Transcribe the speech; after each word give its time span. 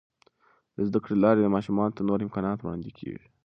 د 0.75 0.77
زده 0.87 0.99
کړې 1.03 1.15
له 1.17 1.21
لارې، 1.23 1.53
ماشومانو 1.55 1.95
ته 1.97 2.01
نور 2.09 2.19
امکانات 2.23 2.59
وړاندې 2.61 2.89
کیږي. 2.99 3.25